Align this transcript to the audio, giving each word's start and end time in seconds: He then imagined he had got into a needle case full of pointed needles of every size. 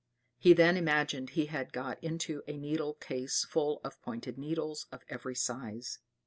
He 0.39 0.53
then 0.53 0.77
imagined 0.77 1.29
he 1.29 1.45
had 1.45 1.71
got 1.71 2.03
into 2.03 2.41
a 2.47 2.57
needle 2.57 2.95
case 2.95 3.45
full 3.45 3.79
of 3.83 4.01
pointed 4.01 4.35
needles 4.35 4.87
of 4.91 5.05
every 5.09 5.35
size. 5.35 5.99